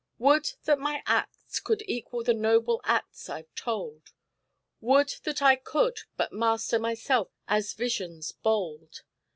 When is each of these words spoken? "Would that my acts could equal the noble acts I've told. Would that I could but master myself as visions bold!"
"Would 0.17 0.53
that 0.63 0.79
my 0.79 1.03
acts 1.05 1.59
could 1.59 1.83
equal 1.87 2.23
the 2.23 2.33
noble 2.33 2.81
acts 2.85 3.29
I've 3.29 3.53
told. 3.53 4.13
Would 4.79 5.13
that 5.25 5.43
I 5.43 5.55
could 5.55 5.99
but 6.17 6.33
master 6.33 6.79
myself 6.79 7.29
as 7.47 7.73
visions 7.75 8.31
bold!" 8.31 9.03